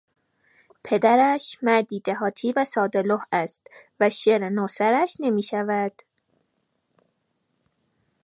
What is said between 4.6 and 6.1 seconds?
سرش نمیشود.